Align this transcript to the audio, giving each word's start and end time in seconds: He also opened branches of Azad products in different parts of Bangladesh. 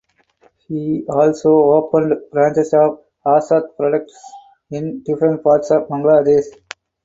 He 0.67 1.05
also 1.07 1.51
opened 1.51 2.31
branches 2.31 2.73
of 2.73 3.03
Azad 3.23 3.75
products 3.77 4.19
in 4.71 5.03
different 5.03 5.43
parts 5.43 5.69
of 5.69 5.87
Bangladesh. 5.89 6.45